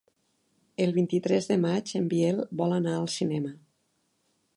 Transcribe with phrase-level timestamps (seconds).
[0.85, 3.53] El vint-i-tres de maig en Biel vol anar al cinema.